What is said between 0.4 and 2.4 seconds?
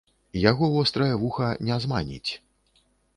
Яго вострае вуха не зманіць.